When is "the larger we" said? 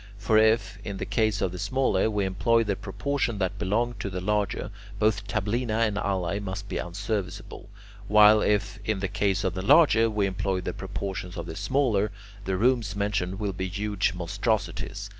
9.53-10.25